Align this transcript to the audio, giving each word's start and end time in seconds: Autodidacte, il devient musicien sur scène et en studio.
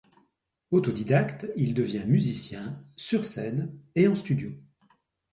Autodidacte, 0.71 1.45
il 1.55 1.75
devient 1.75 2.05
musicien 2.07 2.83
sur 2.95 3.23
scène 3.27 3.77
et 3.93 4.07
en 4.07 4.15
studio. 4.15 4.49